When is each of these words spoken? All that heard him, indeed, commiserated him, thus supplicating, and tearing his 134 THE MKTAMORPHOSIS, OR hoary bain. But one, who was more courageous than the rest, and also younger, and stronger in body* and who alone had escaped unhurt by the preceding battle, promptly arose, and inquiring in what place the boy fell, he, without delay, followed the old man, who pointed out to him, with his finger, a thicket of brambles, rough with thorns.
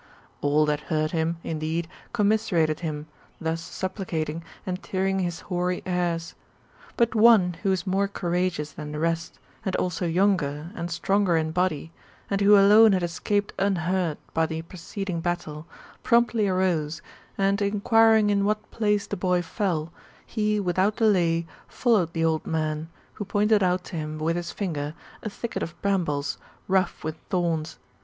All 0.41 0.65
that 0.65 0.79
heard 0.89 1.11
him, 1.11 1.37
indeed, 1.43 1.87
commiserated 2.11 2.79
him, 2.79 3.05
thus 3.39 3.61
supplicating, 3.61 4.43
and 4.65 4.81
tearing 4.81 5.19
his 5.19 5.41
134 5.41 5.45
THE 5.45 5.75
MKTAMORPHOSIS, 5.75 5.85
OR 5.85 5.85
hoary 5.85 6.15
bain. 6.87 6.93
But 6.97 7.13
one, 7.13 7.53
who 7.61 7.69
was 7.69 7.85
more 7.85 8.07
courageous 8.07 8.71
than 8.71 8.93
the 8.93 8.97
rest, 8.99 9.37
and 9.63 9.75
also 9.75 10.07
younger, 10.07 10.71
and 10.73 10.89
stronger 10.89 11.37
in 11.37 11.51
body* 11.51 11.91
and 12.31 12.41
who 12.41 12.57
alone 12.57 12.93
had 12.93 13.03
escaped 13.03 13.53
unhurt 13.59 14.17
by 14.33 14.47
the 14.47 14.63
preceding 14.63 15.21
battle, 15.21 15.67
promptly 16.01 16.47
arose, 16.47 17.03
and 17.37 17.61
inquiring 17.61 18.31
in 18.31 18.43
what 18.43 18.71
place 18.71 19.05
the 19.05 19.15
boy 19.15 19.43
fell, 19.43 19.93
he, 20.25 20.59
without 20.59 20.95
delay, 20.95 21.45
followed 21.67 22.13
the 22.13 22.25
old 22.25 22.47
man, 22.47 22.89
who 23.13 23.23
pointed 23.23 23.61
out 23.61 23.83
to 23.83 23.97
him, 23.97 24.17
with 24.17 24.35
his 24.35 24.51
finger, 24.51 24.95
a 25.21 25.29
thicket 25.29 25.61
of 25.61 25.79
brambles, 25.83 26.39
rough 26.67 27.03
with 27.03 27.17
thorns. 27.29 27.77